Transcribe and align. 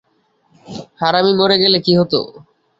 হারামী 1.01 1.33
মরে 1.39 1.55
গেলে 1.63 1.79
কী 1.85 1.93
হতো? 1.99 2.19